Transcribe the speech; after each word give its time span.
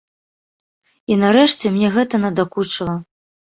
І 1.11 1.19
нарэшце 1.25 1.67
мне 1.77 1.95
гэта 1.99 2.23
надакучыла. 2.27 3.01